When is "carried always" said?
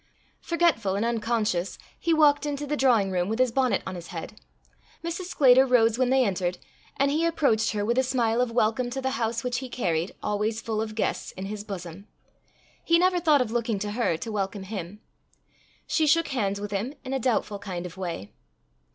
9.69-10.59